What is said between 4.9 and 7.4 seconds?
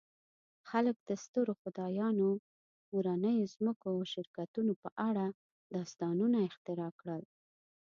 اړه داستانونه اختراع کړل.